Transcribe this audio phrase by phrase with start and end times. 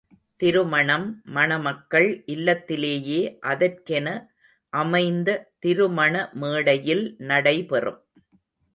[0.37, 1.05] திருமணம்,
[1.35, 3.19] மணமக்கள் இல்லத்திலேயே
[3.43, 4.07] அதற்கென
[4.73, 8.01] அமைந்த திருமண மேடையில் நடைபெறும்.